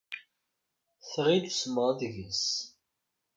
[1.11, 2.45] Tɣill usmeɣ deg-s.